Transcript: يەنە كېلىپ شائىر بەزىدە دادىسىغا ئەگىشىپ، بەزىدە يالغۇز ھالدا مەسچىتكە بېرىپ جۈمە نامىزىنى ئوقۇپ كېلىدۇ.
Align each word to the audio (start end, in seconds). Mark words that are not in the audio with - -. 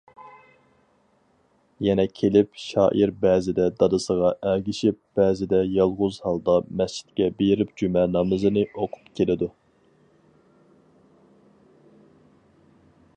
يەنە 1.87 2.05
كېلىپ 2.21 2.57
شائىر 2.61 3.13
بەزىدە 3.25 3.67
دادىسىغا 3.83 4.31
ئەگىشىپ، 4.53 4.99
بەزىدە 5.19 5.61
يالغۇز 5.75 6.19
ھالدا 6.25 6.57
مەسچىتكە 6.81 7.29
بېرىپ 7.43 7.77
جۈمە 7.83 8.07
نامىزىنى 8.17 8.67
ئوقۇپ 8.71 9.15
كېلىدۇ. 9.21 9.51